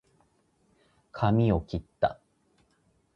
[1.11, 2.19] かみをきった